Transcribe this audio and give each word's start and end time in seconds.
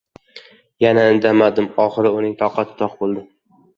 Yana 0.85 1.03
indamadim. 1.17 1.67
Oxiri 1.85 2.13
uning 2.21 2.35
toqati 2.41 2.77
toq 2.81 2.97
bo‘ldi. 3.03 3.29